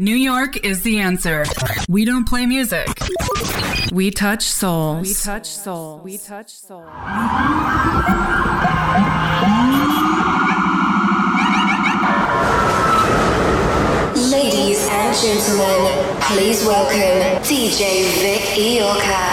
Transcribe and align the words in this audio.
New 0.00 0.16
York 0.16 0.56
is 0.64 0.82
the 0.82 0.98
answer. 0.98 1.44
We 1.88 2.04
don't 2.04 2.28
play 2.28 2.46
music. 2.46 2.88
We 3.92 4.10
touch 4.10 4.42
souls. 4.42 5.06
We 5.06 5.14
touch 5.14 5.46
souls. 5.46 6.02
We 6.02 6.18
touch 6.18 6.50
souls. 6.50 6.90
Ladies 14.32 14.88
and 14.90 15.16
gentlemen, 15.16 16.16
please 16.22 16.64
welcome 16.66 17.40
DJ 17.44 18.10
Vic 18.18 18.42
Iorka. 18.58 19.30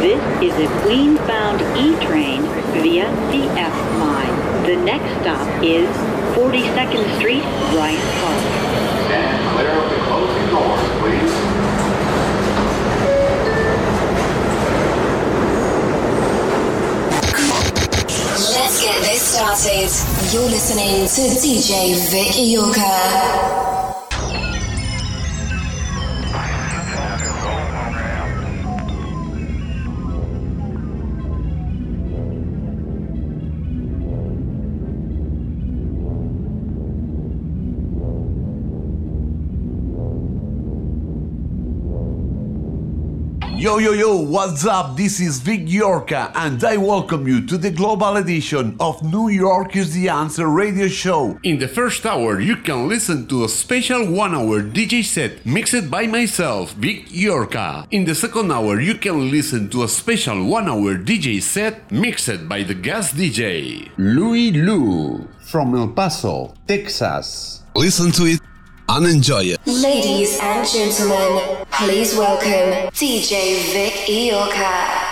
This 0.00 0.22
is 0.42 0.54
a 0.66 0.80
Queens-bound 0.80 1.60
E-train 1.76 2.42
via 2.82 3.10
the 3.30 3.44
F 3.60 3.98
line. 4.00 4.64
The 4.64 4.76
next 4.76 5.20
stop 5.20 5.62
is 5.62 6.13
42nd 6.34 7.16
Street, 7.18 7.44
Bryant 7.70 8.02
Park. 8.18 8.40
Clear 9.54 9.70
of 9.70 9.88
the 9.88 9.98
closing 10.08 10.46
please. 10.98 11.32
Let's 18.50 18.76
get 18.82 18.98
this 19.02 19.22
started. 19.22 19.90
You're 20.34 20.50
listening 20.50 21.06
to 21.06 21.22
DJ 21.38 21.94
Vic. 22.10 23.73
Yo 43.64 43.78
yo 43.78 43.92
yo, 43.92 44.14
what's 44.14 44.66
up? 44.66 44.94
This 44.94 45.20
is 45.20 45.38
Vic 45.38 45.64
Iorka 45.64 46.30
and 46.34 46.62
I 46.62 46.76
welcome 46.76 47.26
you 47.26 47.46
to 47.46 47.56
the 47.56 47.70
global 47.70 48.18
edition 48.18 48.76
of 48.78 49.02
New 49.02 49.30
York 49.30 49.74
is 49.74 49.94
the 49.94 50.10
Answer 50.10 50.48
radio 50.48 50.86
show. 50.86 51.38
In 51.42 51.58
the 51.58 51.66
first 51.66 52.04
hour, 52.04 52.38
you 52.40 52.56
can 52.56 52.90
listen 52.90 53.26
to 53.28 53.42
a 53.42 53.48
special 53.48 54.04
one 54.12 54.34
hour 54.34 54.60
DJ 54.60 55.02
set 55.02 55.46
mixed 55.46 55.90
by 55.90 56.06
myself, 56.06 56.74
Vic 56.74 57.08
Iorka. 57.08 57.86
In 57.90 58.04
the 58.04 58.14
second 58.14 58.52
hour, 58.52 58.78
you 58.78 58.96
can 58.96 59.30
listen 59.30 59.70
to 59.70 59.84
a 59.84 59.88
special 59.88 60.44
one 60.44 60.68
hour 60.68 60.98
DJ 60.98 61.40
set 61.40 61.90
mixed 61.90 62.46
by 62.46 62.64
the 62.64 62.74
guest 62.74 63.16
DJ, 63.16 63.88
Louie 63.96 64.52
Lou 64.52 65.26
from 65.40 65.74
El 65.74 65.88
Paso, 65.88 66.52
Texas. 66.68 67.62
Listen 67.74 68.12
to 68.12 68.26
it 68.26 68.40
and 68.88 69.06
enjoy 69.06 69.42
it. 69.44 69.60
Ladies 69.66 70.38
and 70.40 70.66
gentlemen, 70.66 71.64
please 71.70 72.16
welcome 72.16 72.90
DJ 72.92 73.72
Vic 73.72 73.94
Iorka. 74.08 75.03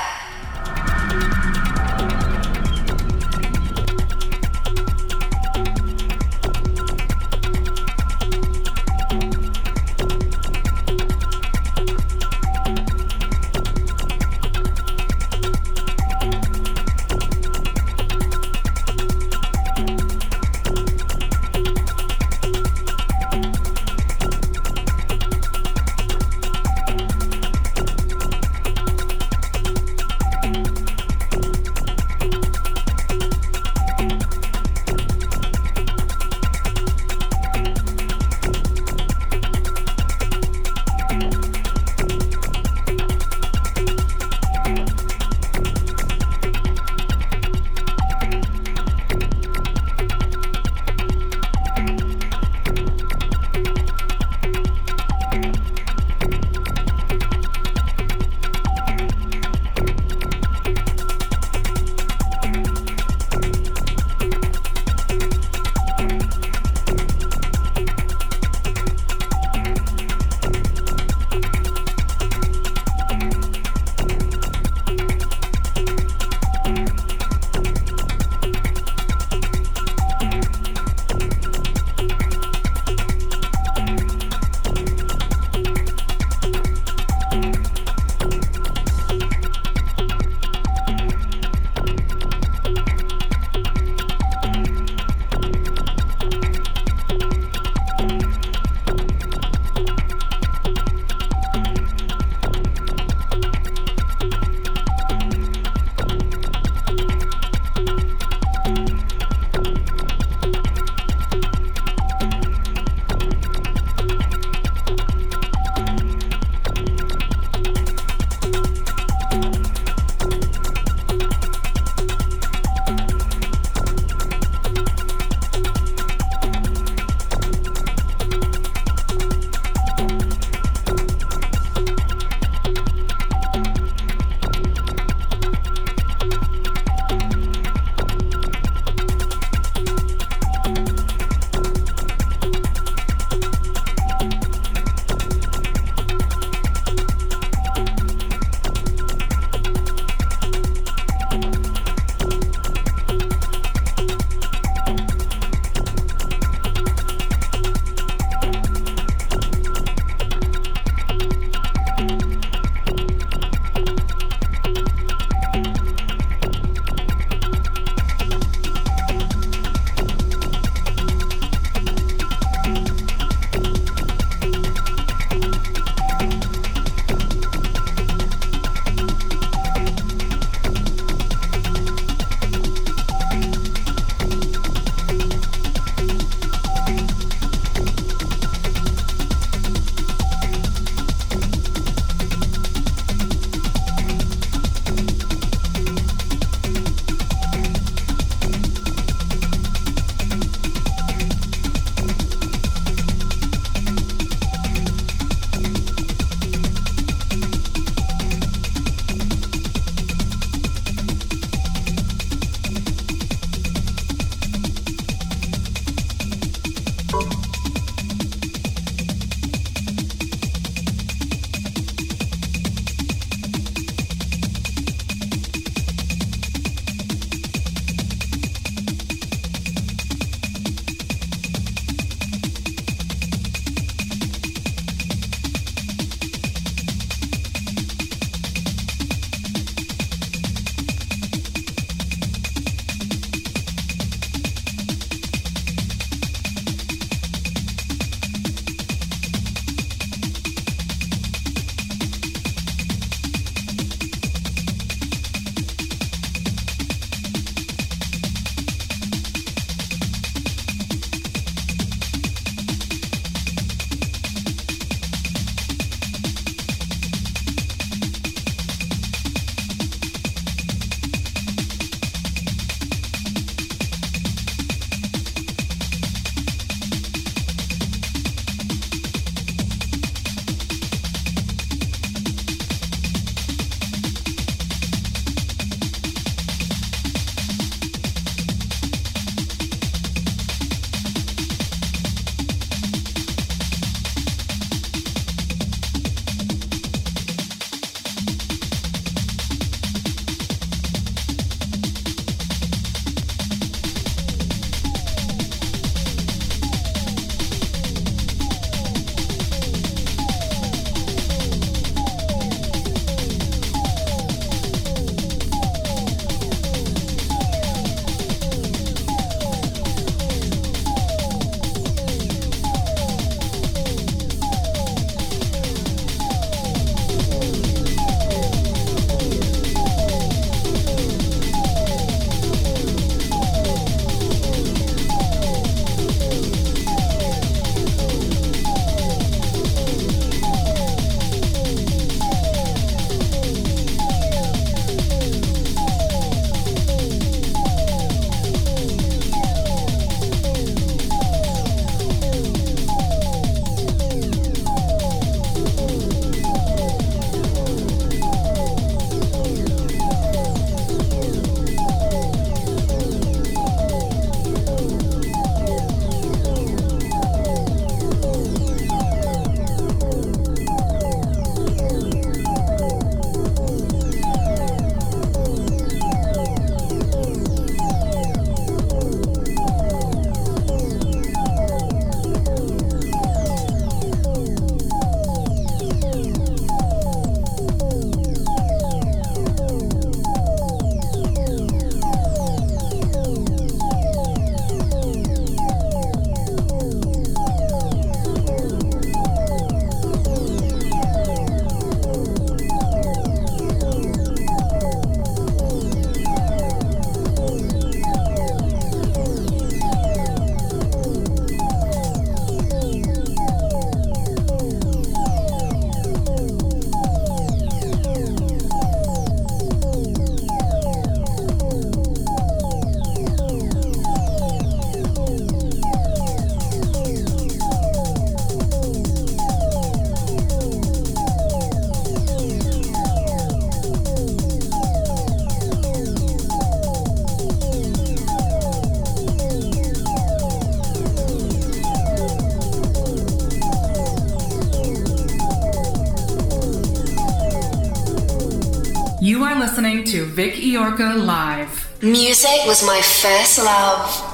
Vic 450.34 450.54
Iorka 450.54 451.14
live. 451.14 451.92
Music 452.00 452.64
was 452.66 452.82
my 452.86 453.02
first 453.02 453.58
love. 453.58 454.31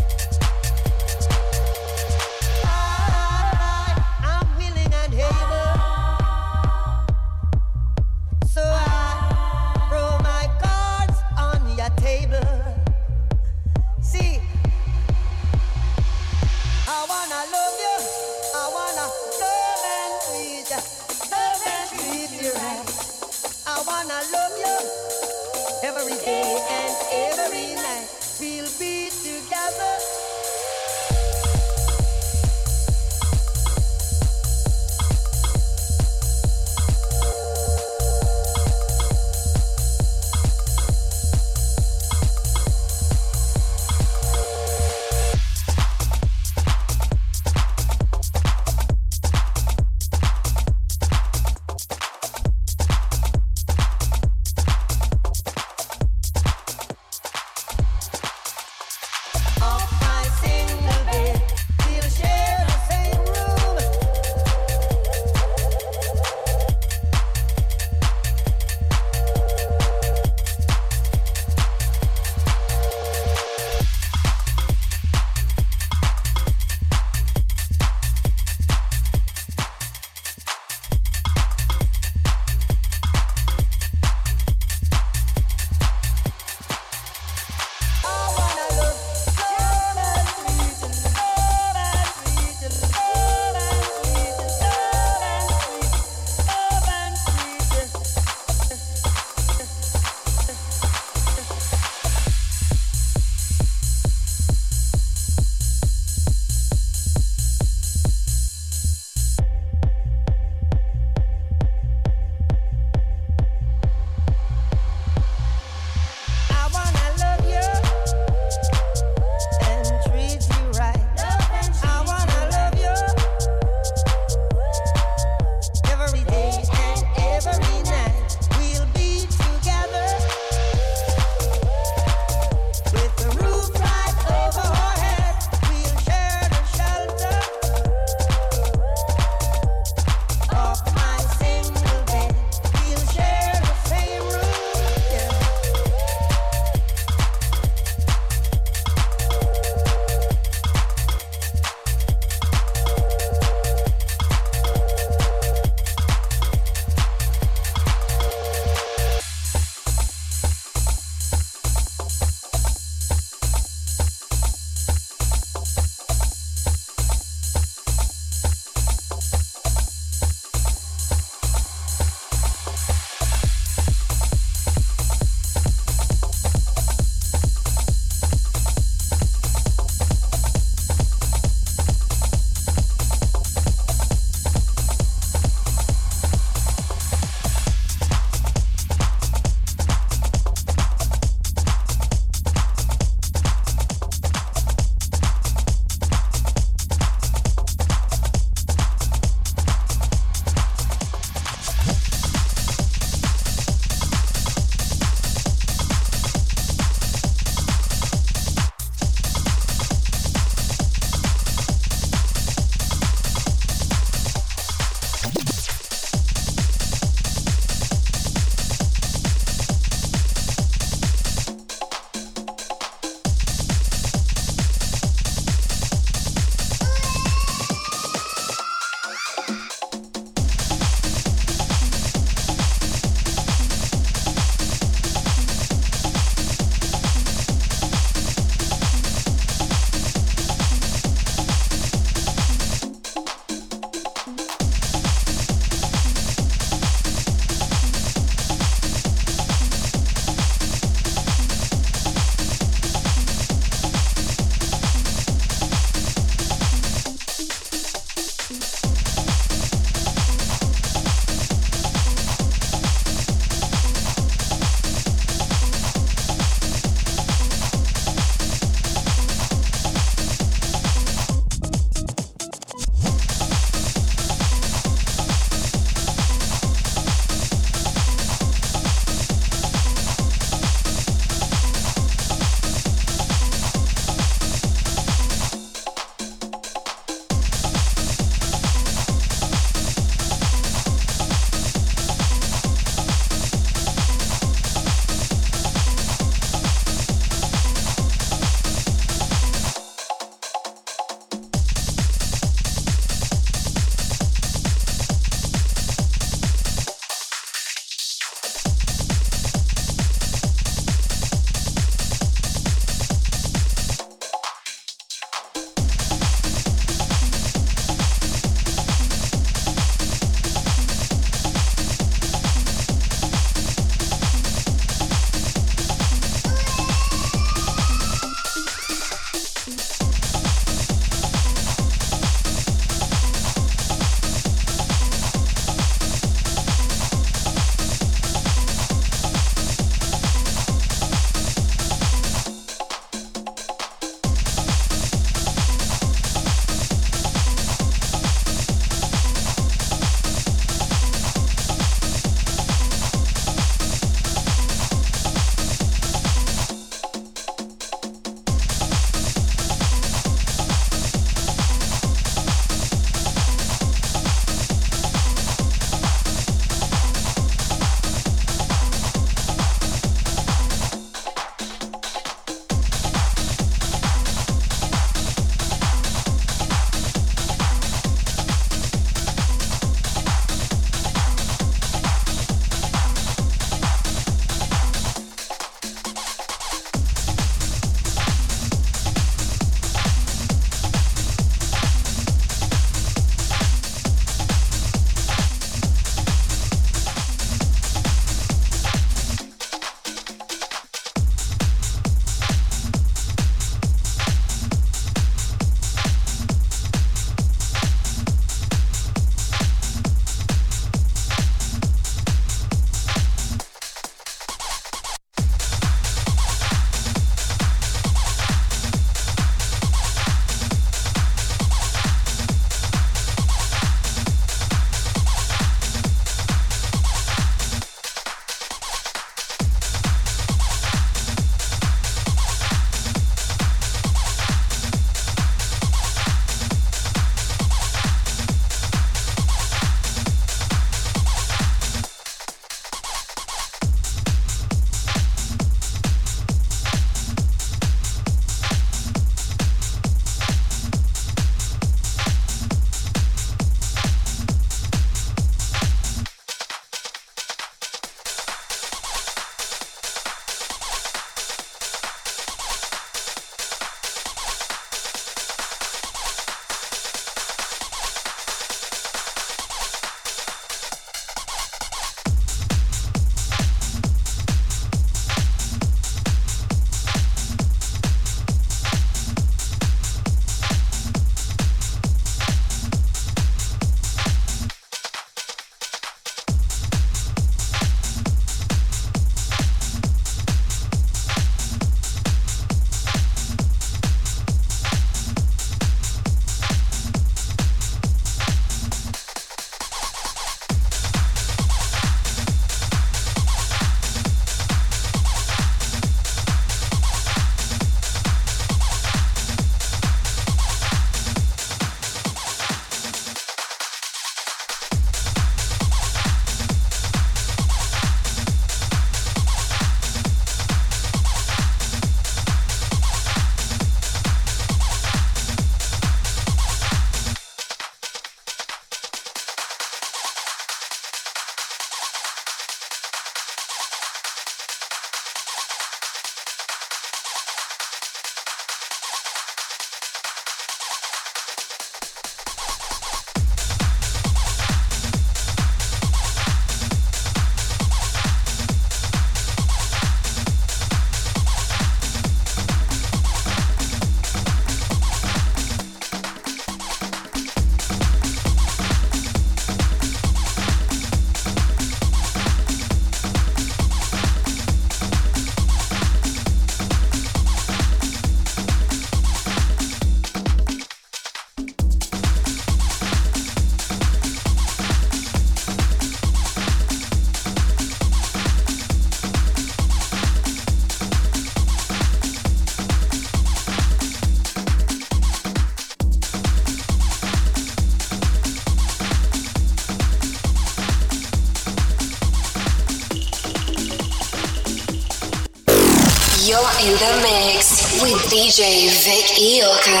In 596.80 596.92
the 596.96 597.14
mix 597.20 598.00
with 598.00 598.16
DJ 598.32 598.88
Vic 599.04 599.26
Iorka. 599.36 600.00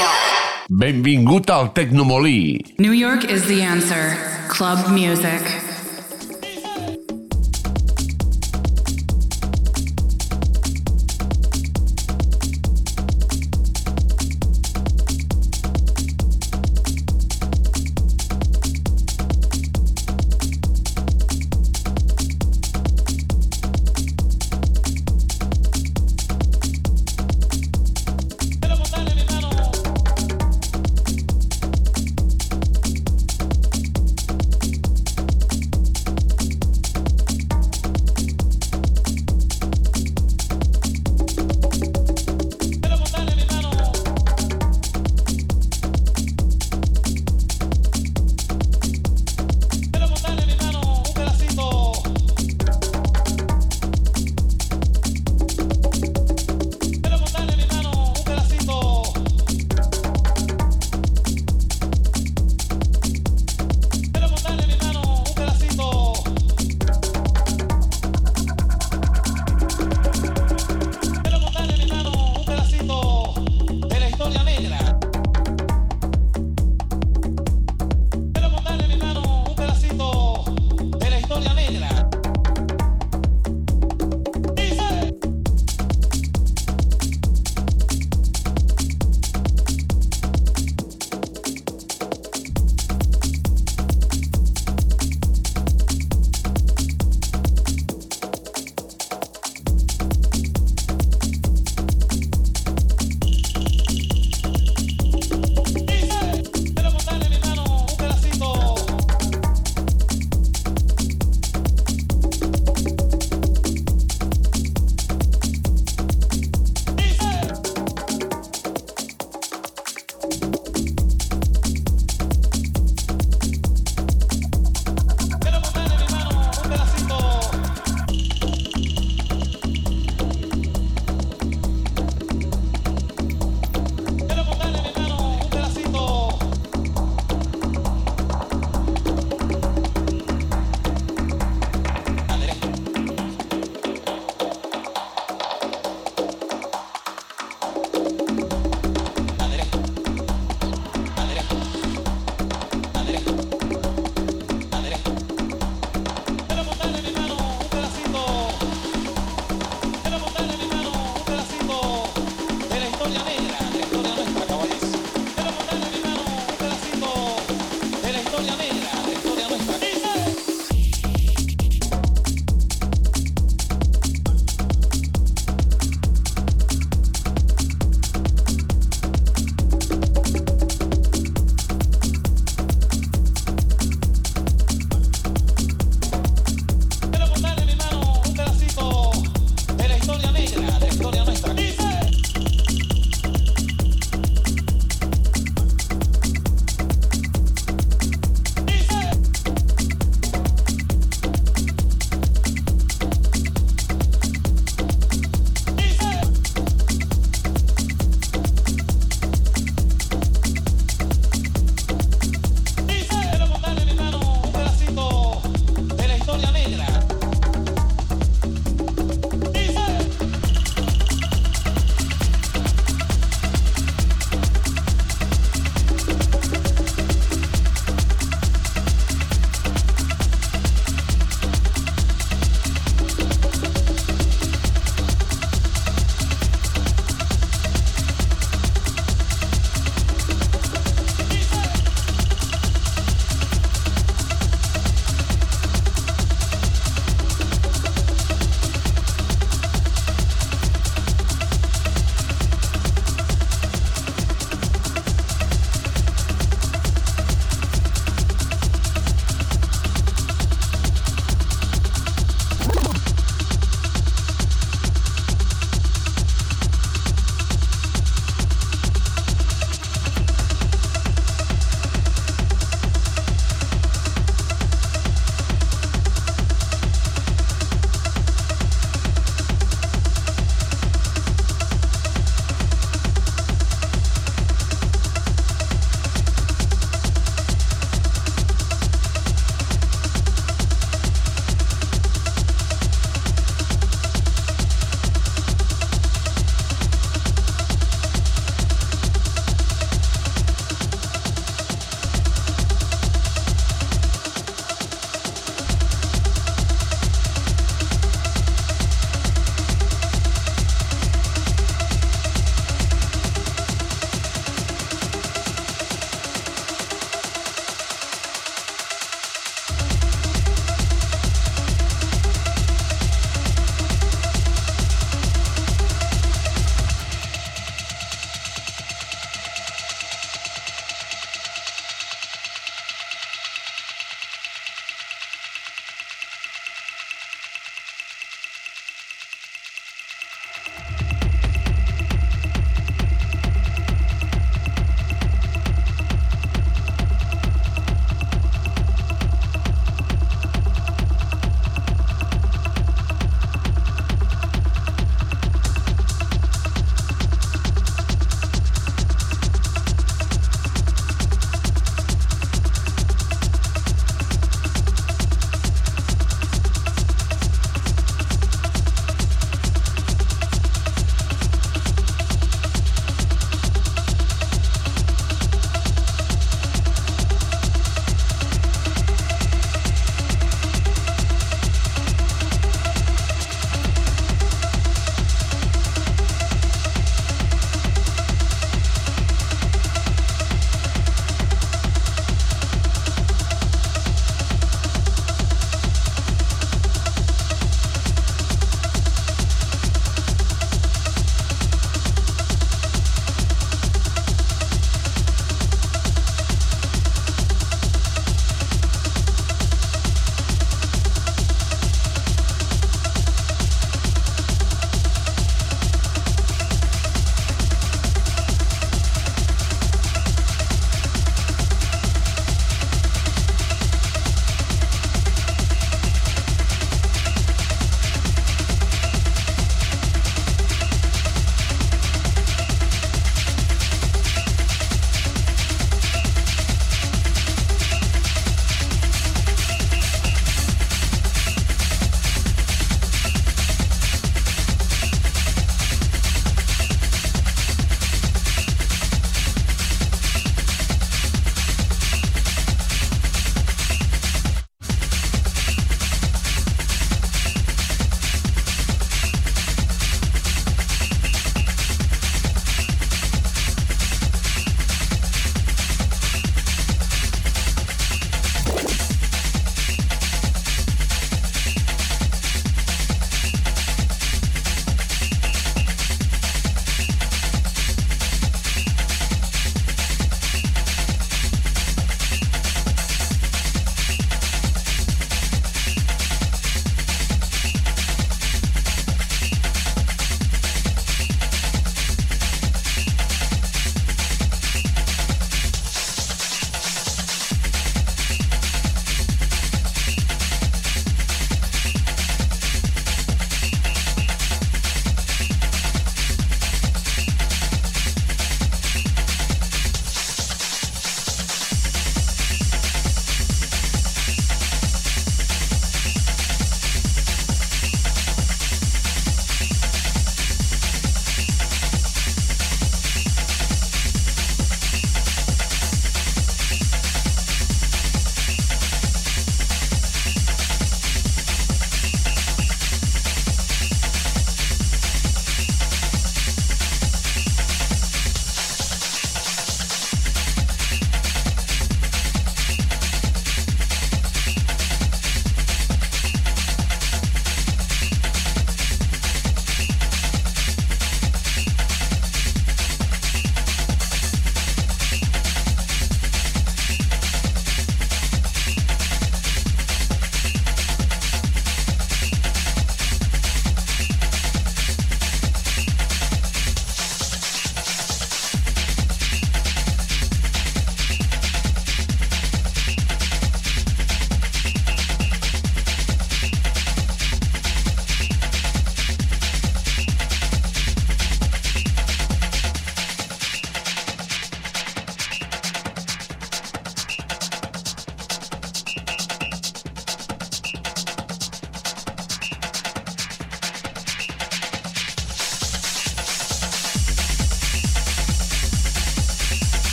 Benvingut 0.70 1.50
al 1.50 1.72
Tecnomolí. 1.74 2.64
New 2.78 2.92
York 2.92 3.24
is 3.24 3.44
the 3.46 3.60
answer. 3.60 4.16
Club 4.48 4.88
music. 4.88 5.59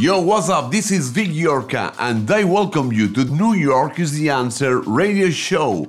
Yo, 0.00 0.18
what's 0.18 0.48
up? 0.48 0.70
This 0.70 0.90
is 0.90 1.10
Vic 1.10 1.28
Iorka, 1.28 1.94
and 1.98 2.30
I 2.30 2.42
welcome 2.44 2.90
you 2.90 3.06
to 3.12 3.22
New 3.26 3.52
York 3.52 4.00
is 4.00 4.12
the 4.12 4.30
Answer 4.30 4.80
radio 4.80 5.28
show. 5.28 5.88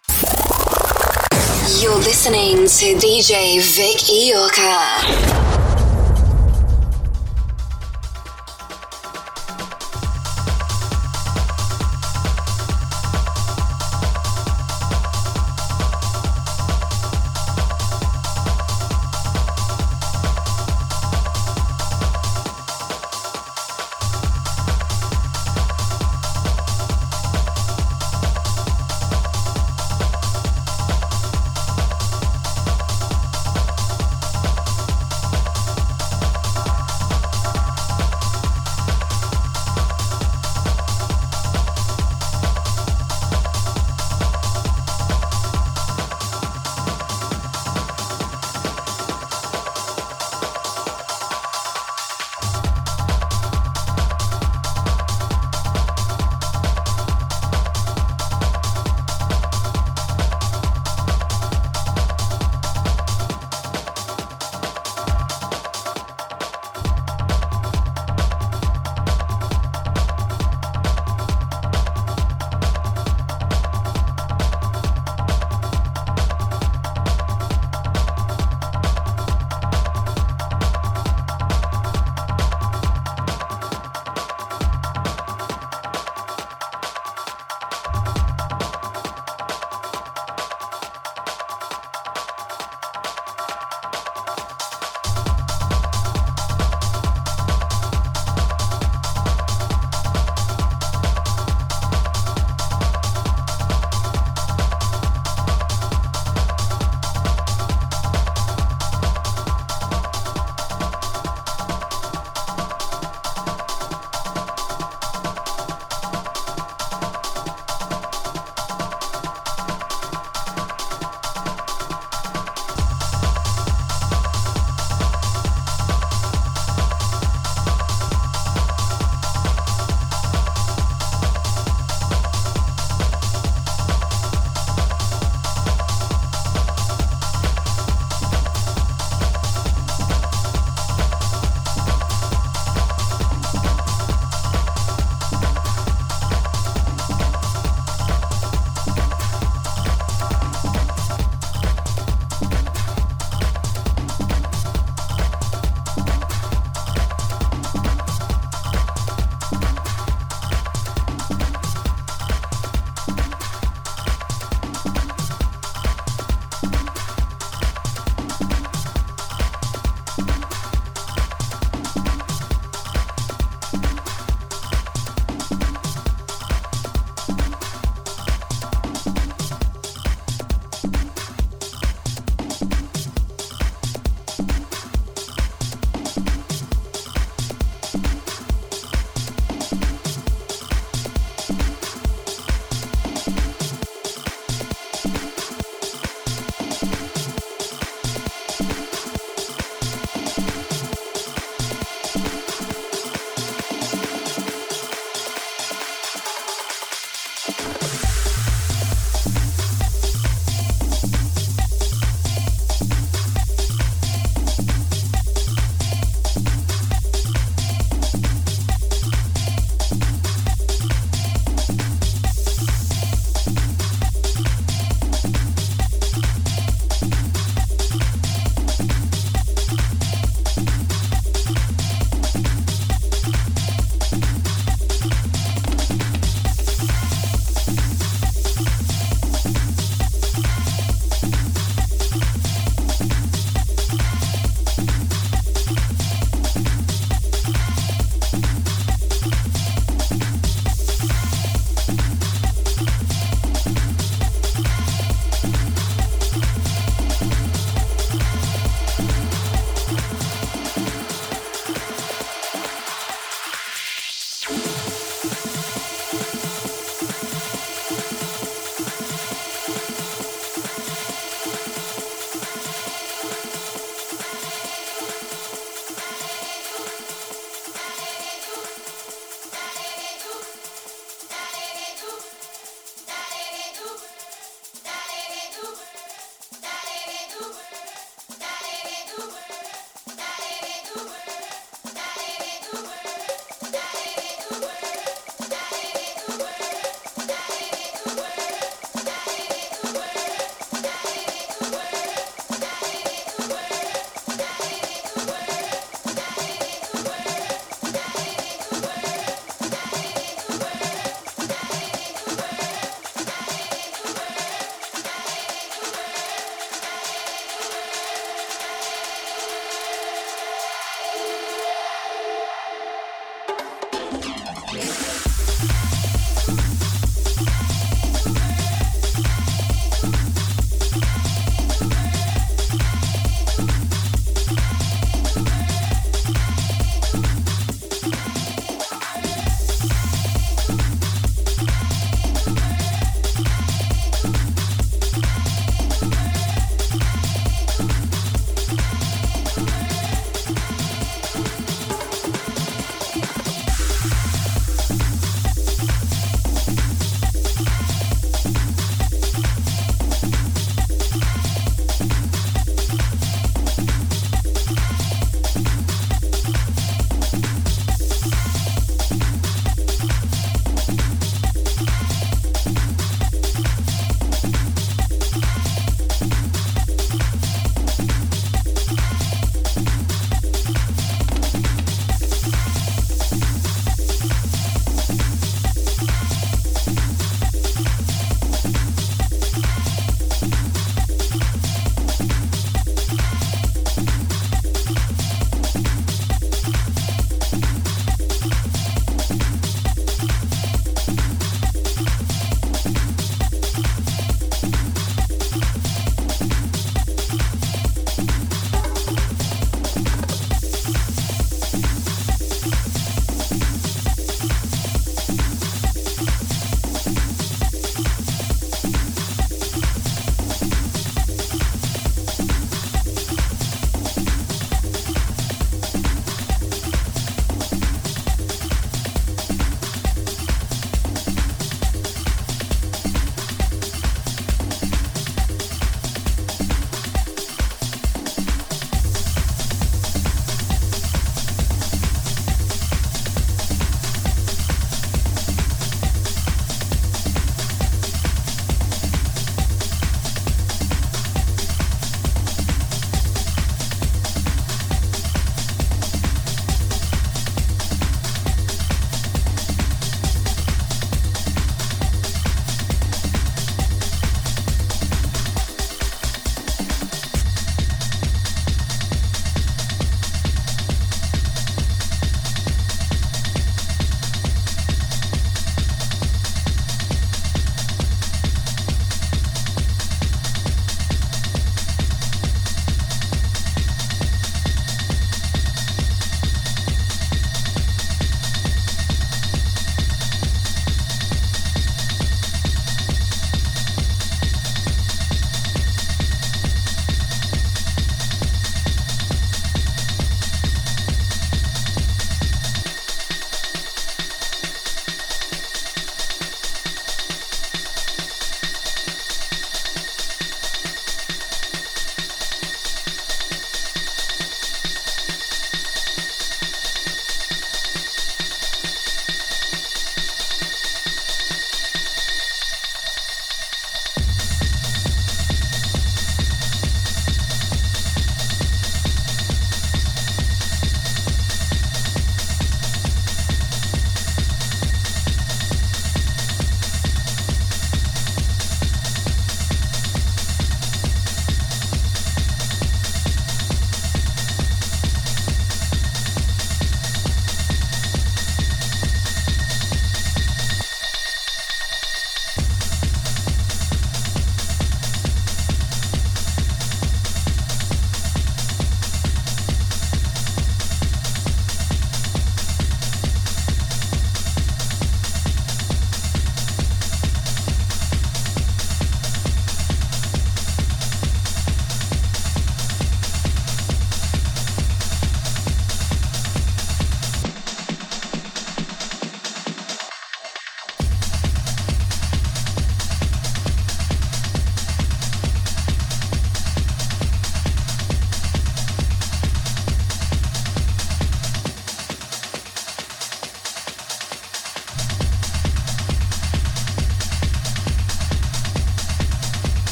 You're 1.80 1.96
listening 1.96 2.58
to 2.58 2.86
DJ 3.00 3.62
Vic 3.74 4.00
Iorka. 4.12 5.41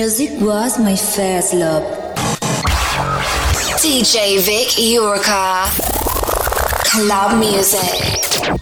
Music 0.00 0.30
was 0.40 0.78
my 0.78 0.96
first 0.96 1.52
love. 1.52 1.84
DJ 3.82 4.40
Vic 4.40 4.68
Iorka. 4.78 5.68
Club 6.90 7.38
music. 7.38 8.59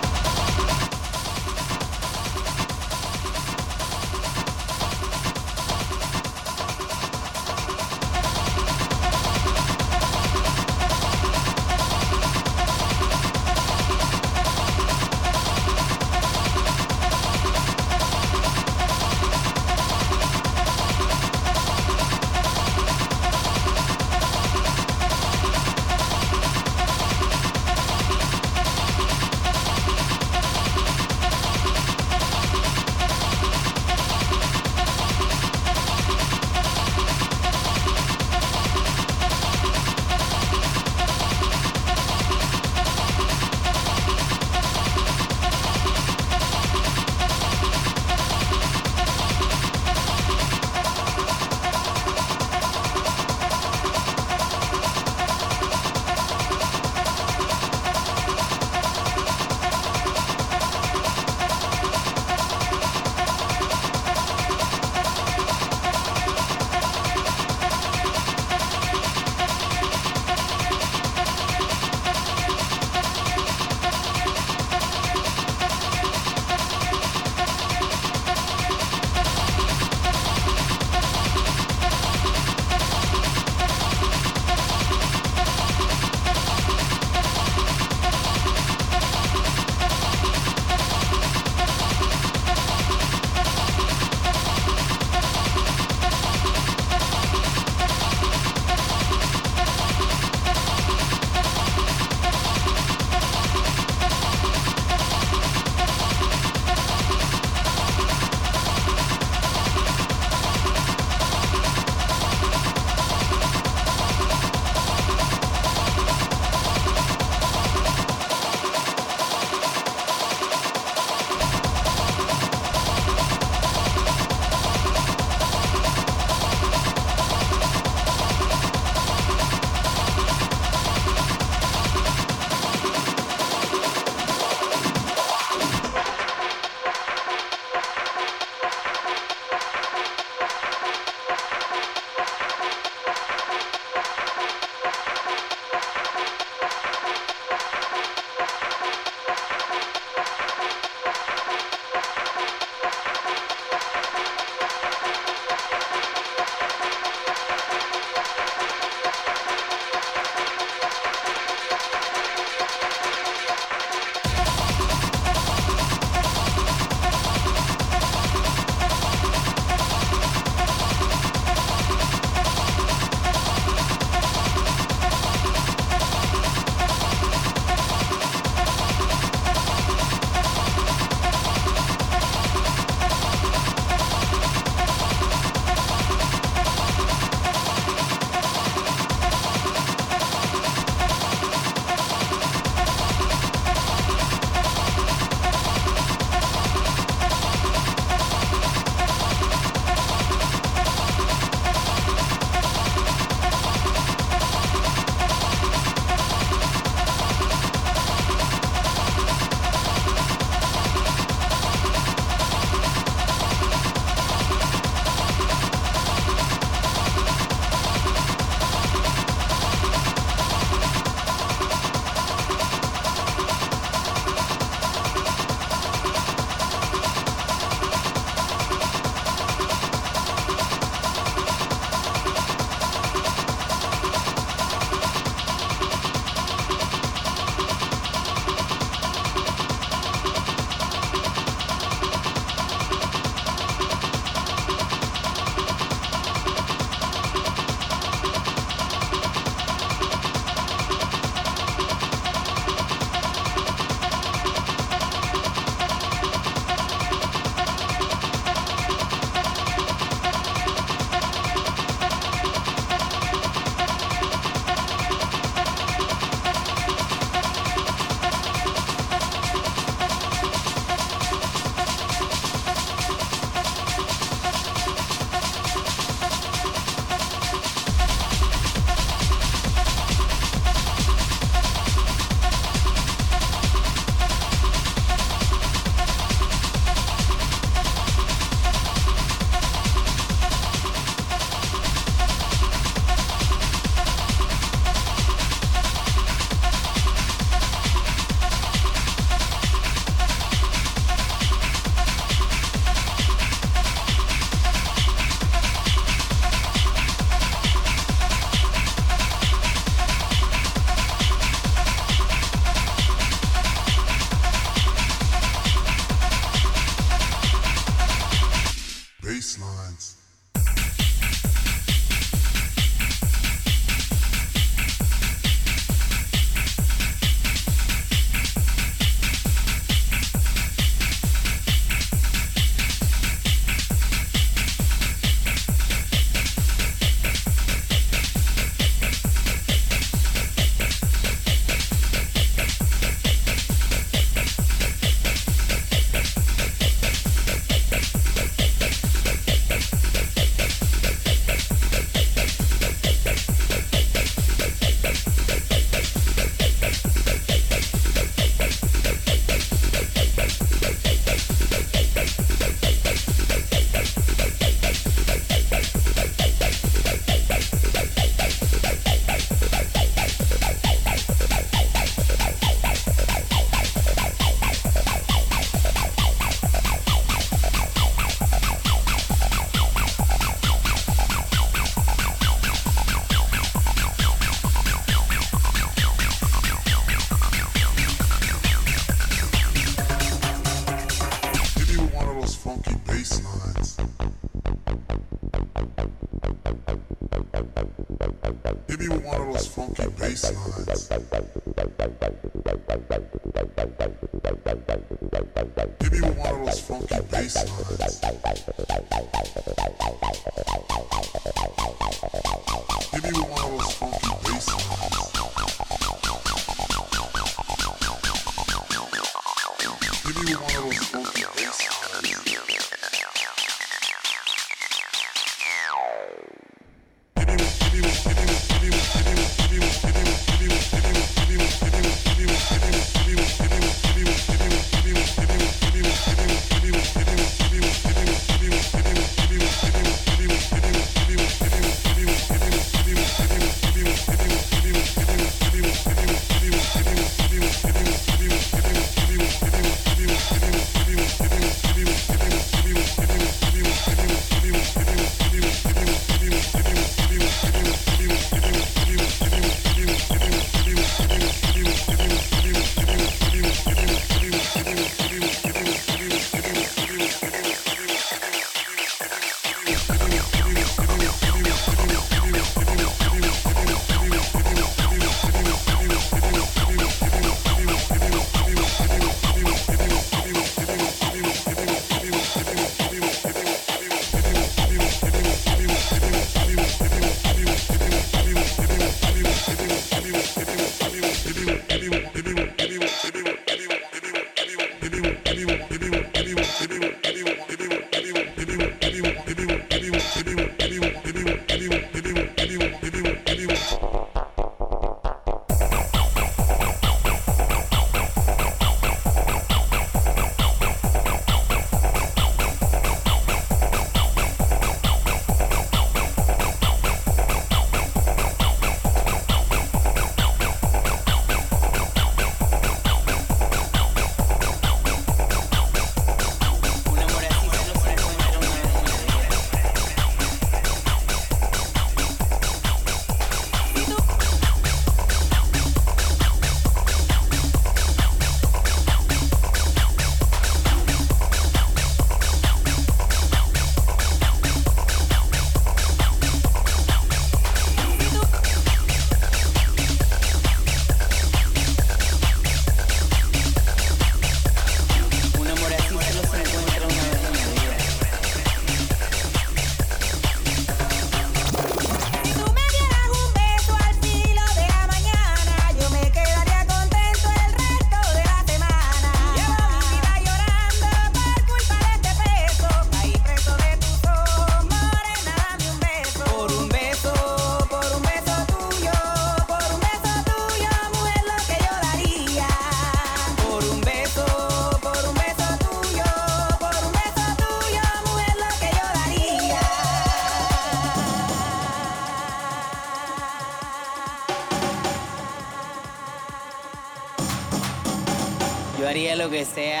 que 599.51 599.65
sea 599.65 600.00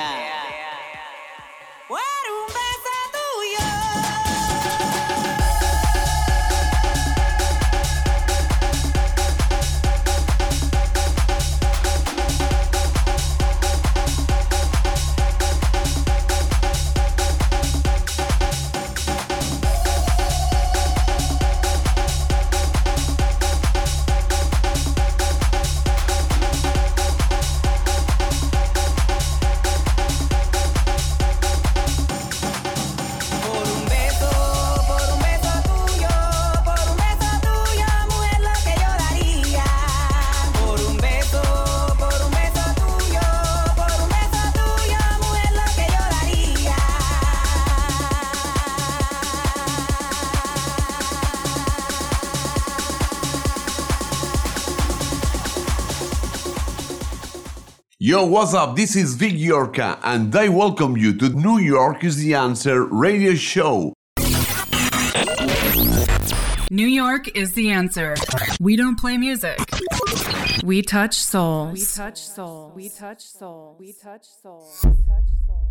Yo, 58.11 58.25
what's 58.25 58.53
up? 58.53 58.75
This 58.75 58.97
is 58.97 59.15
Vic 59.15 59.35
Iorka, 59.35 59.97
and 60.03 60.35
I 60.35 60.49
welcome 60.49 60.97
you 60.97 61.13
to 61.17 61.29
New 61.29 61.59
York 61.59 62.03
is 62.03 62.17
the 62.17 62.33
Answer 62.33 62.83
radio 62.83 63.35
show. 63.35 63.93
New 66.69 66.87
York 66.87 67.33
is 67.37 67.53
the 67.53 67.69
answer. 67.69 68.15
We 68.59 68.75
don't 68.75 68.99
play 68.99 69.17
music. 69.17 69.57
We 70.61 70.81
touch 70.81 71.15
souls. 71.15 71.71
We 71.71 71.85
touch 71.85 72.17
souls. 72.17 72.75
We 72.75 72.89
touch 72.89 73.21
souls. 73.21 73.79
We 73.79 73.93
touch 73.93 74.25
souls. 74.27 74.81
We 74.83 74.89
touch 74.89 75.29
soul. 75.47 75.69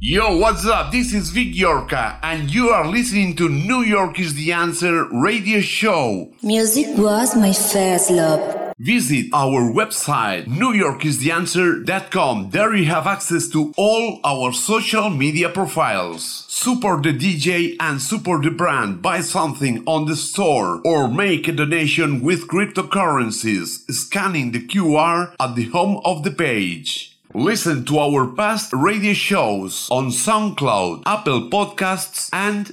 Yo, 0.00 0.36
what's 0.36 0.66
up? 0.66 0.92
This 0.92 1.14
is 1.14 1.30
Vic 1.30 1.54
Iorka, 1.54 2.18
and 2.22 2.52
you 2.52 2.68
are 2.68 2.86
listening 2.86 3.36
to 3.36 3.48
New 3.48 3.80
York 3.80 4.20
is 4.20 4.34
the 4.34 4.52
Answer 4.52 5.08
radio 5.14 5.62
show. 5.62 6.30
Music 6.42 6.88
was 6.98 7.34
my 7.34 7.54
first 7.54 8.10
love. 8.10 8.63
Visit 8.78 9.26
our 9.32 9.72
website, 9.72 10.46
newyorkistheanswer.com. 10.46 12.50
There 12.50 12.74
you 12.74 12.86
have 12.86 13.06
access 13.06 13.46
to 13.48 13.72
all 13.76 14.18
our 14.24 14.52
social 14.52 15.10
media 15.10 15.48
profiles. 15.48 16.44
Support 16.48 17.04
the 17.04 17.12
DJ 17.12 17.76
and 17.78 18.02
support 18.02 18.42
the 18.42 18.50
brand. 18.50 19.00
Buy 19.00 19.20
something 19.20 19.84
on 19.86 20.06
the 20.06 20.16
store 20.16 20.80
or 20.84 21.06
make 21.06 21.46
a 21.46 21.52
donation 21.52 22.20
with 22.20 22.48
cryptocurrencies, 22.48 23.88
scanning 23.92 24.50
the 24.50 24.66
QR 24.66 25.36
at 25.38 25.54
the 25.54 25.66
home 25.66 26.00
of 26.04 26.24
the 26.24 26.32
page. 26.32 27.12
Listen 27.36 27.84
to 27.84 27.98
our 27.98 28.28
past 28.28 28.72
radio 28.72 29.12
shows 29.12 29.88
on 29.90 30.10
SoundCloud, 30.10 31.02
Apple 31.04 31.50
Podcasts, 31.50 32.30
and 32.32 32.72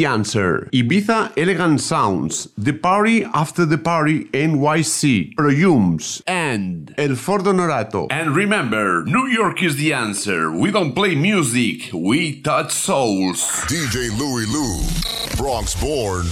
answer. 0.05 0.67
Ibiza 0.73 1.31
Elegant 1.37 1.79
Sounds. 1.81 2.47
The 2.57 2.73
party 2.73 3.23
after 3.33 3.65
the 3.65 3.77
party 3.77 4.25
NYC. 4.33 5.35
Prollums 5.35 6.21
and 6.27 6.93
El 6.97 7.15
Fordo 7.15 7.53
Norato. 7.53 8.07
And 8.09 8.35
remember, 8.35 9.03
New 9.05 9.27
York 9.27 9.61
is 9.63 9.75
the 9.77 9.93
answer. 9.93 10.51
We 10.51 10.71
don't 10.71 10.93
play 10.93 11.15
music, 11.15 11.91
we 11.93 12.41
touch 12.41 12.71
souls. 12.71 13.39
DJ 13.67 14.09
Louie 14.17 14.45
Lou, 14.47 14.81
Bronx 15.37 15.75
born, 15.81 16.25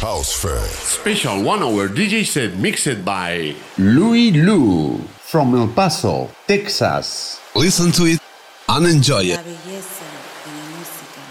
house 0.00 0.32
fed. 0.32 0.68
Special 0.70 1.42
one 1.42 1.62
hour 1.62 1.88
DJ 1.88 2.24
set 2.24 2.56
mixed 2.58 3.04
by 3.04 3.54
Louie 3.78 4.30
Lou 4.32 4.98
from 5.20 5.54
El 5.54 5.68
Paso, 5.68 6.30
Texas. 6.46 7.40
Listen 7.54 7.90
to 7.92 8.04
it 8.06 8.20
and 8.68 8.86
enjoy 8.86 9.22
La 9.22 9.34
it. 9.34 9.44
belleza 9.44 10.04
de 10.44 10.50
la 10.52 10.64
música 10.76 11.22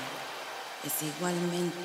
es 0.85 1.03
igualmente 1.03 1.84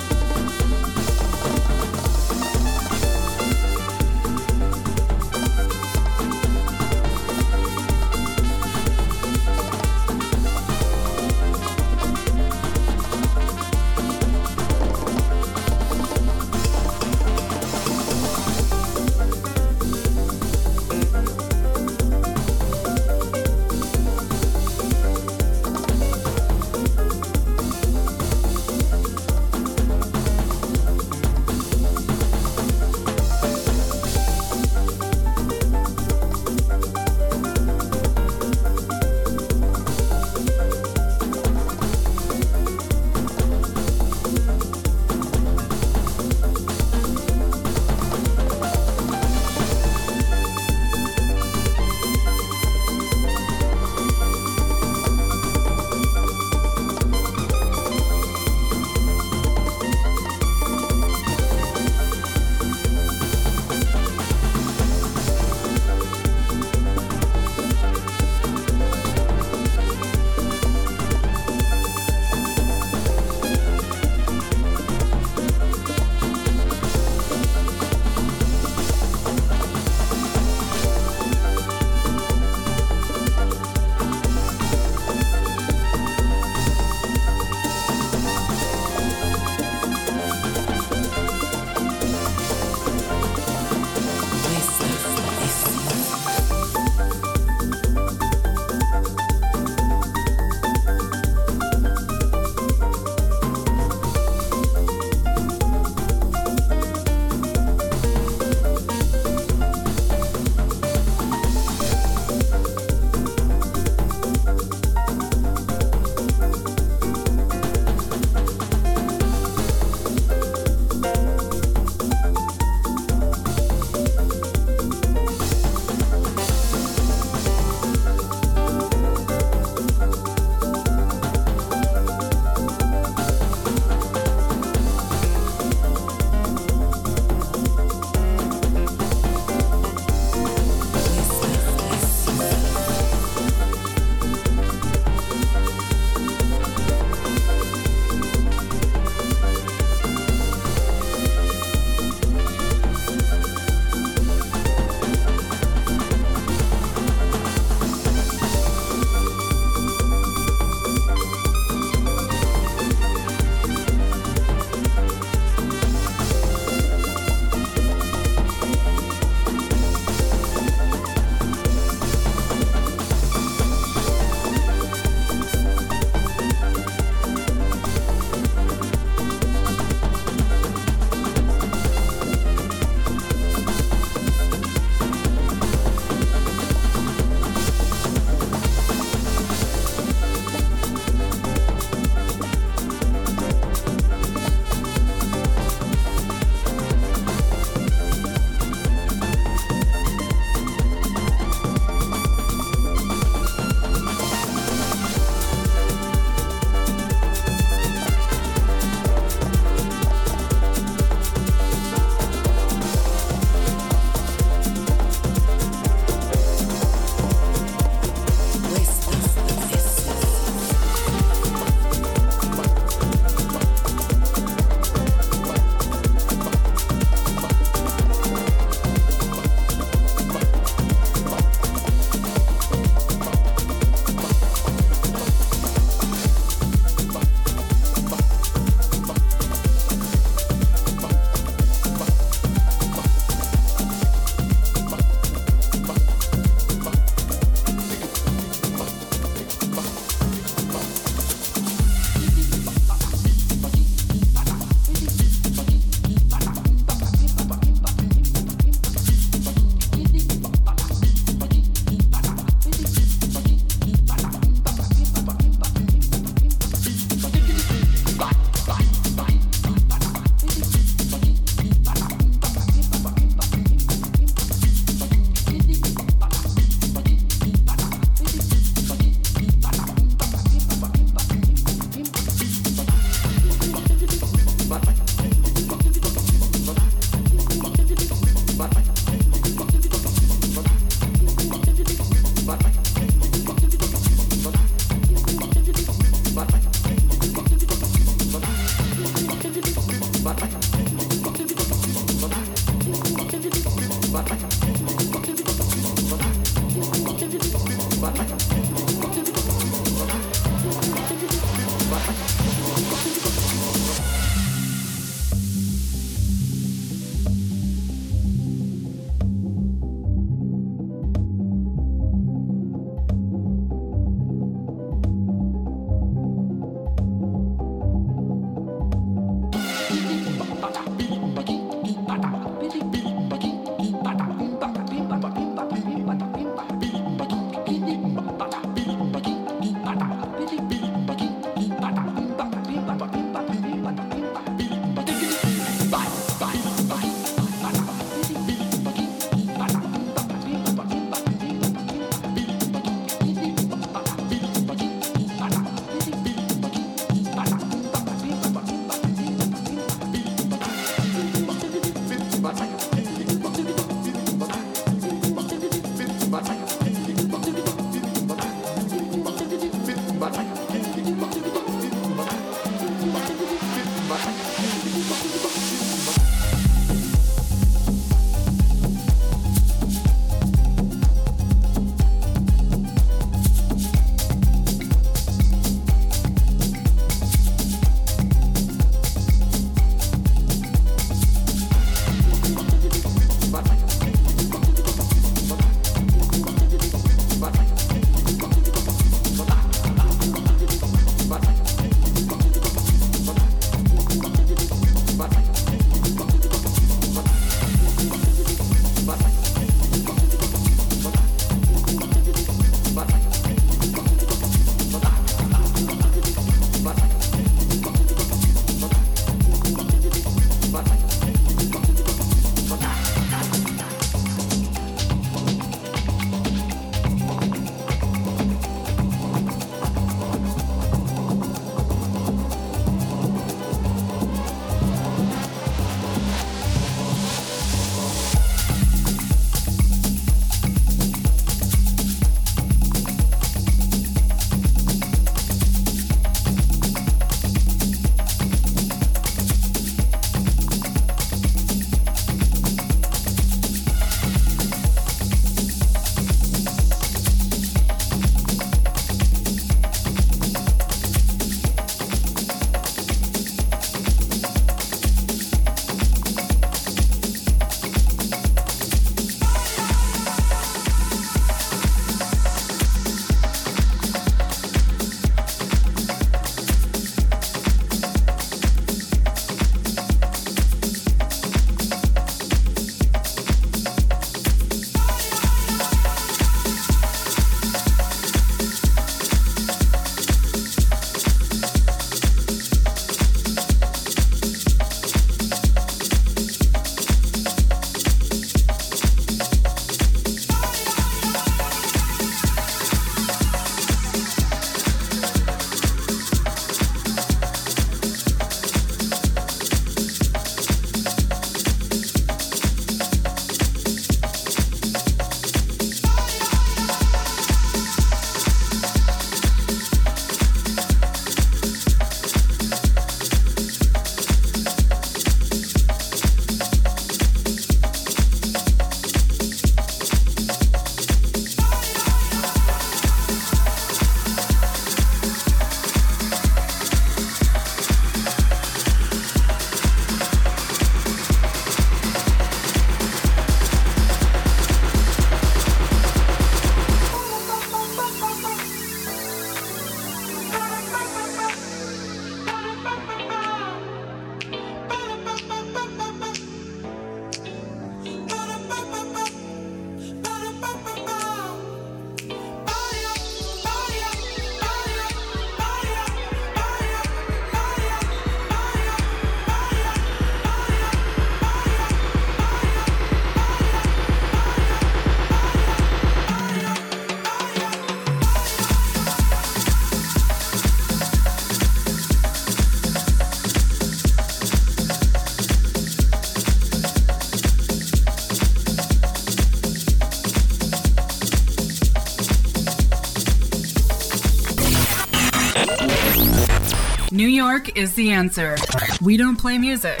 York 597.38 597.78
is 597.78 597.94
the 597.94 598.10
answer. 598.10 598.56
We 599.00 599.16
don't 599.16 599.36
play 599.36 599.58
music. 599.58 600.00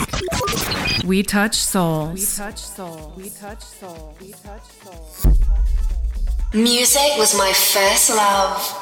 We 1.04 1.22
touch 1.22 1.54
souls. 1.54 2.18
We 2.18 2.26
touch 2.26 2.58
souls. 2.58 3.16
We 3.16 3.30
touch 3.30 3.62
souls. 3.62 4.16
We 4.20 4.32
touch 4.32 4.66
souls. 4.82 5.26
Music 6.52 7.10
was 7.16 7.38
my 7.38 7.52
first 7.52 8.10
love. 8.10 8.77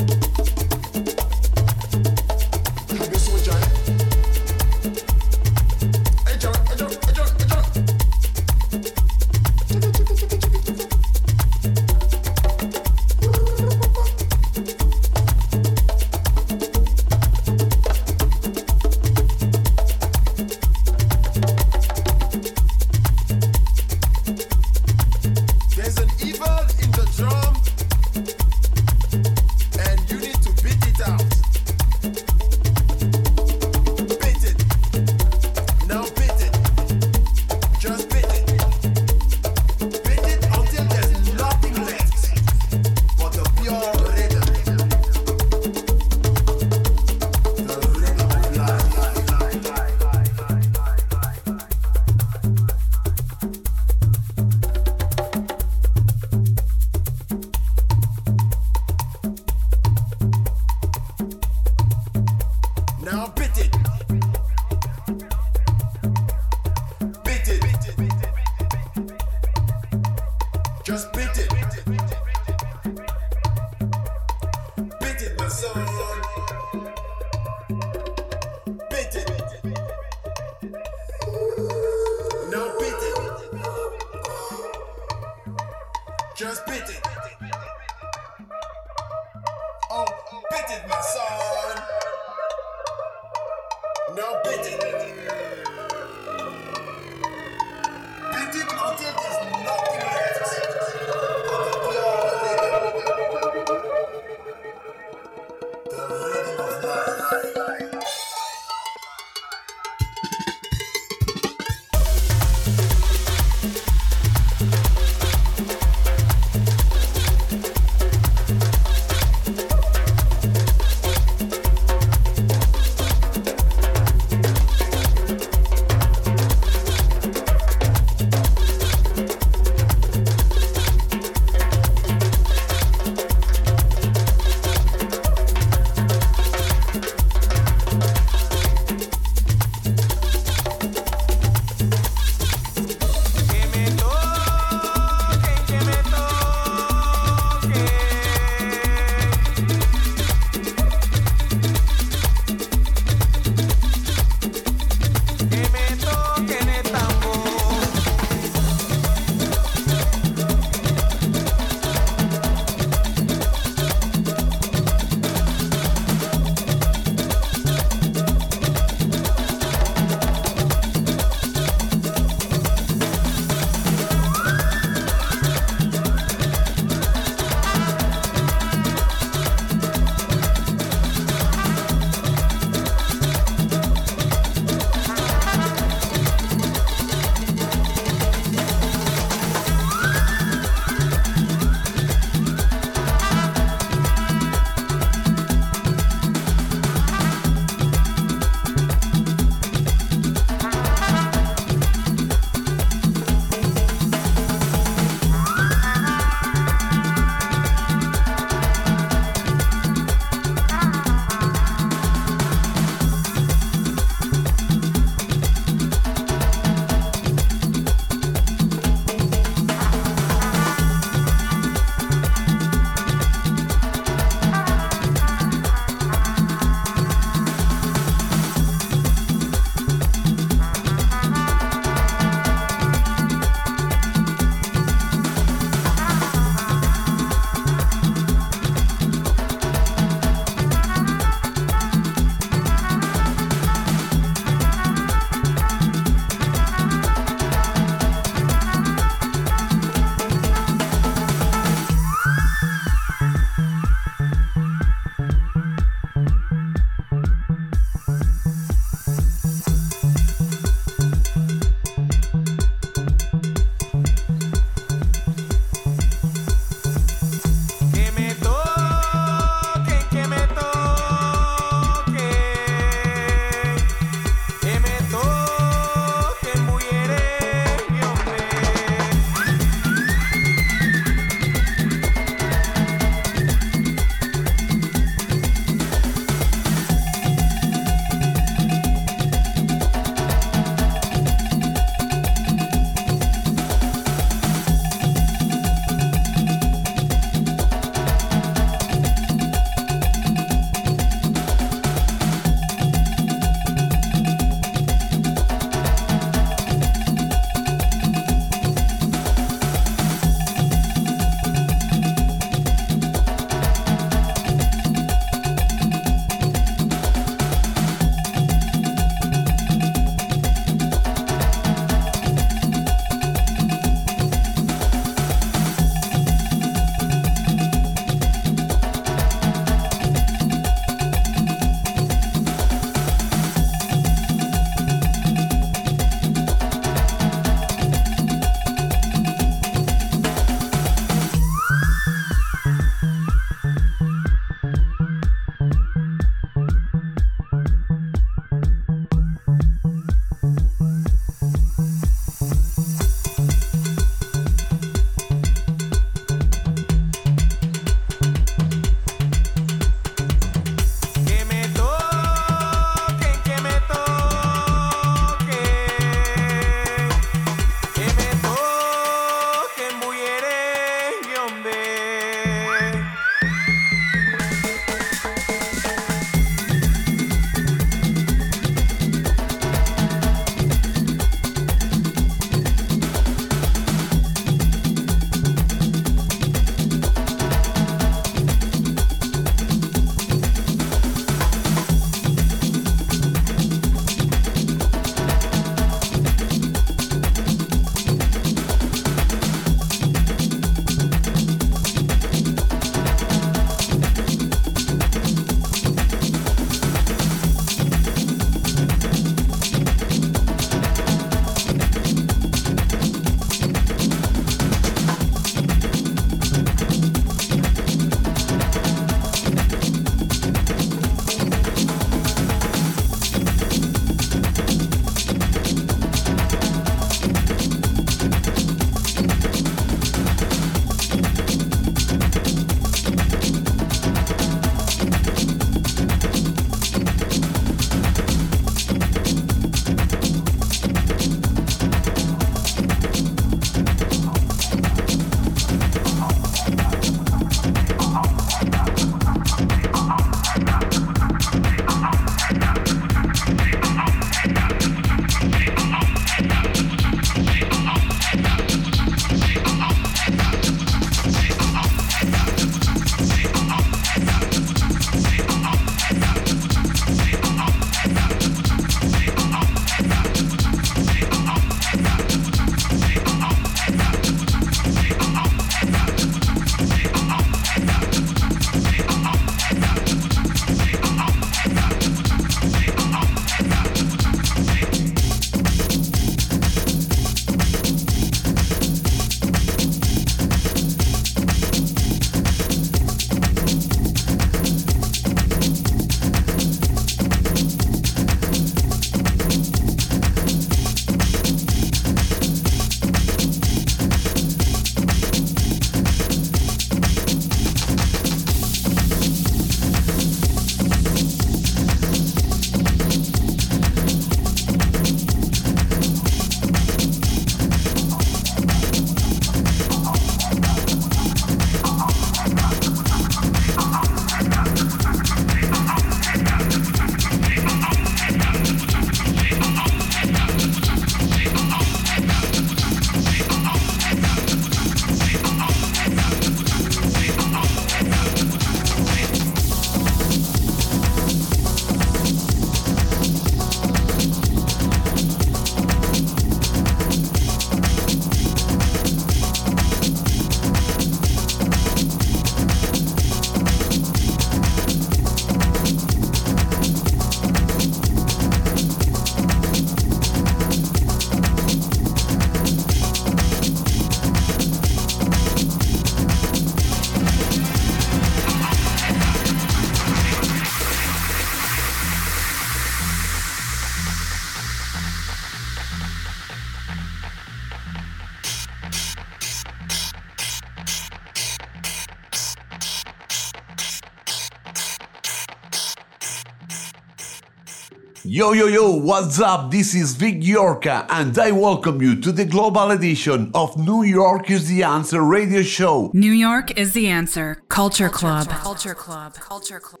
Yo 588.40 588.52
yo 588.52 588.68
yo, 588.68 588.90
what's 588.90 589.38
up? 589.38 589.70
This 589.70 589.94
is 589.94 590.14
Vic 590.14 590.40
Iorka 590.40 591.04
and 591.10 591.38
I 591.38 591.50
welcome 591.50 592.00
you 592.00 592.18
to 592.22 592.32
the 592.32 592.46
global 592.46 592.90
edition 592.90 593.50
of 593.54 593.76
New 593.76 594.02
York 594.02 594.50
is 594.50 594.66
the 594.66 594.82
Answer 594.82 595.22
radio 595.22 595.60
show. 595.60 596.10
New 596.14 596.32
York 596.32 596.78
is 596.78 596.94
the 596.94 597.08
answer. 597.08 597.62
Culture 597.68 598.08
Club. 598.08 598.48
Culture 598.48 598.94
Club. 598.94 599.34
Culture 599.34 599.78
Club. 599.78 600.00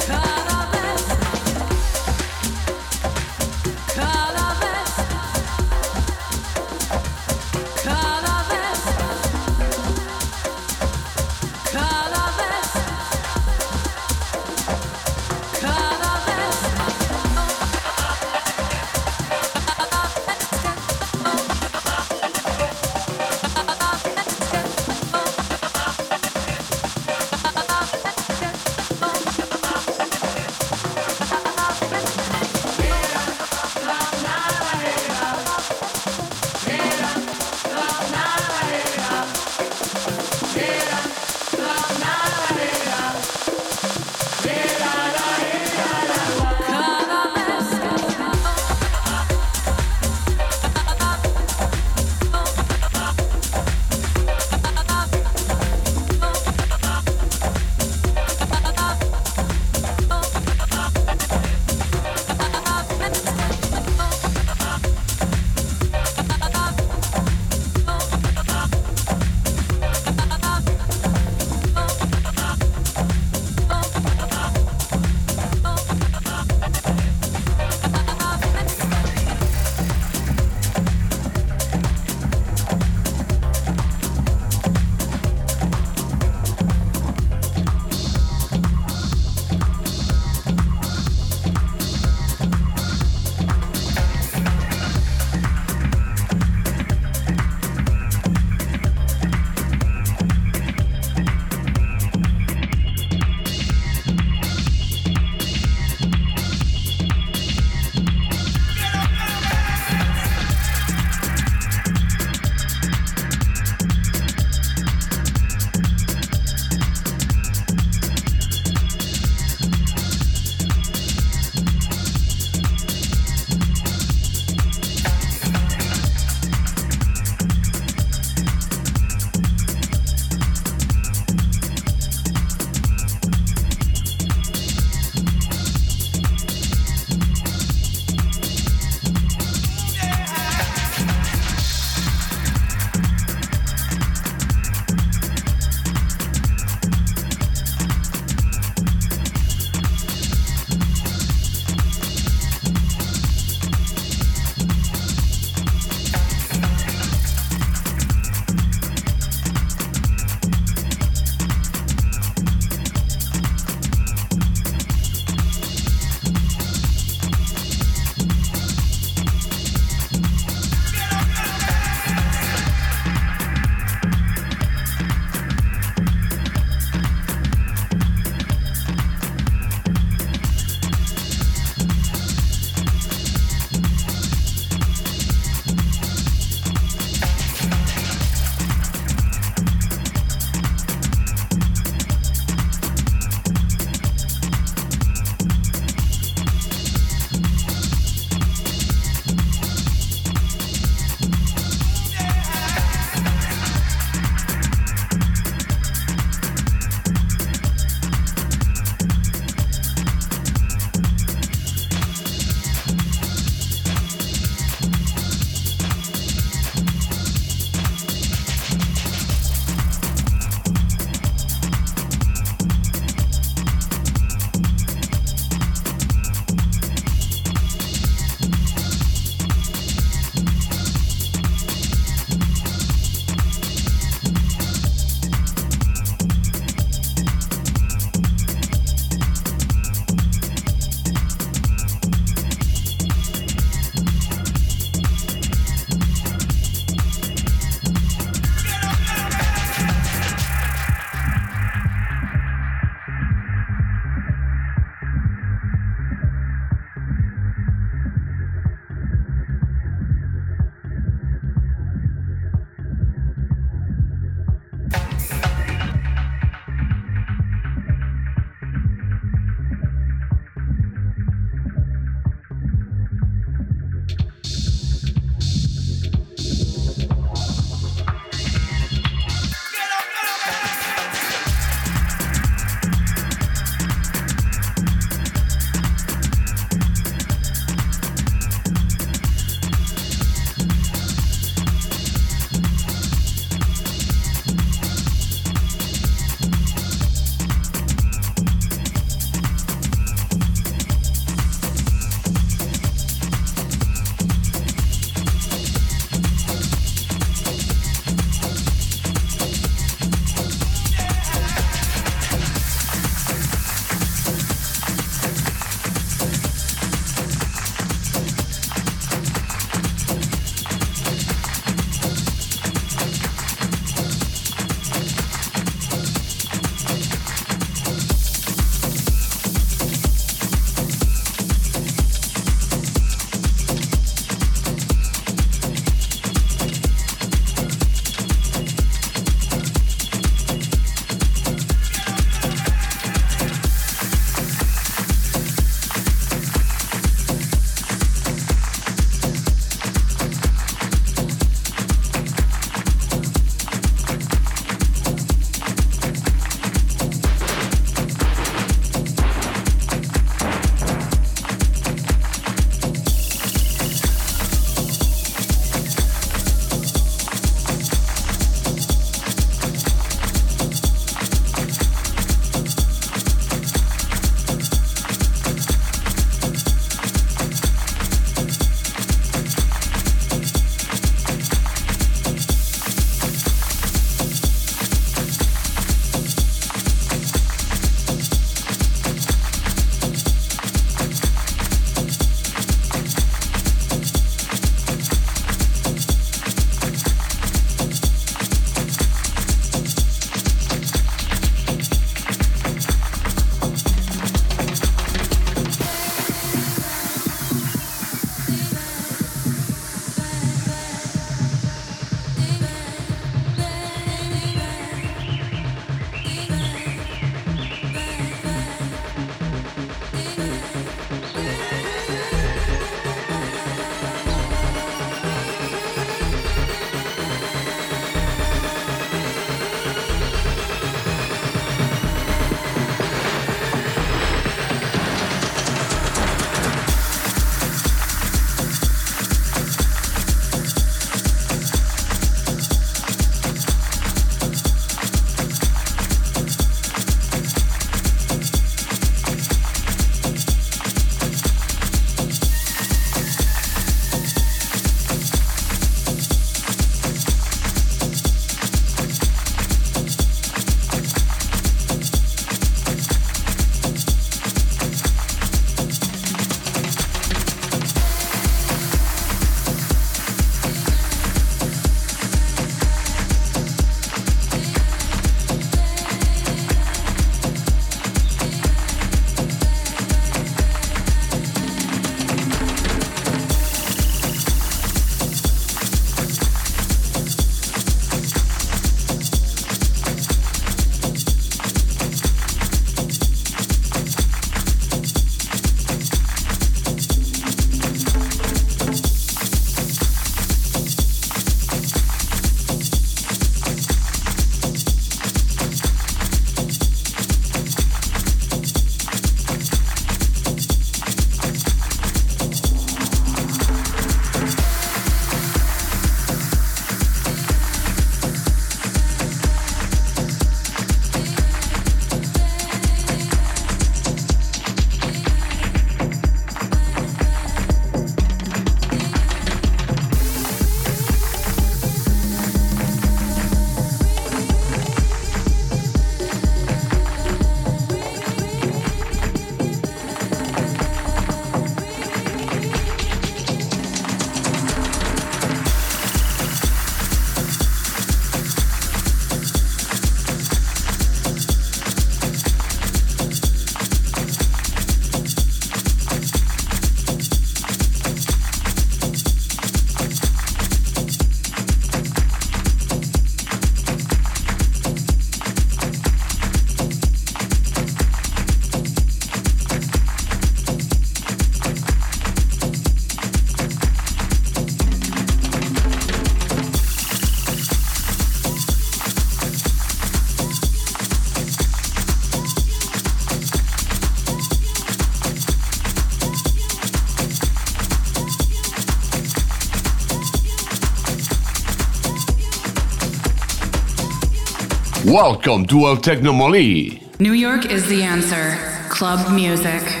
Welcome 595.11 595.65
to 595.65 595.87
El 595.87 595.97
Technomoli. 595.97 597.19
New 597.19 597.33
York 597.33 597.65
is 597.65 597.85
the 597.89 598.01
answer. 598.01 598.55
Club 598.87 599.29
music. 599.35 600.00